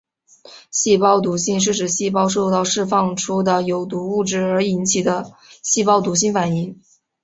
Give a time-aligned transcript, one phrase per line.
[0.71, 6.81] 细胞毒性是指细胞受到释放出的有毒物质而引起的细胞毒性反应。